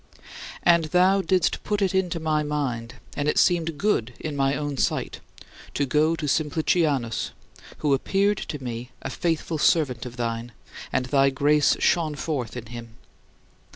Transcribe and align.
And 0.63 0.85
thou 0.85 1.21
didst 1.21 1.63
put 1.63 1.79
it 1.79 1.93
into 1.93 2.19
my 2.19 2.41
mind, 2.41 2.95
and 3.15 3.27
it 3.29 3.37
seemed 3.37 3.77
good 3.77 4.13
in 4.19 4.35
my 4.35 4.55
own 4.55 4.75
sight, 4.77 5.19
to 5.75 5.85
go 5.85 6.15
to 6.15 6.25
Simplicianus, 6.27 7.29
who 7.77 7.93
appeared 7.93 8.39
to 8.39 8.63
me 8.63 8.89
a 9.03 9.11
faithful 9.11 9.59
servant 9.59 10.07
of 10.07 10.17
thine, 10.17 10.53
and 10.91 11.05
thy 11.05 11.29
grace 11.29 11.77
shone 11.79 12.15
forth 12.15 12.57
in 12.57 12.65
him. 12.65 12.95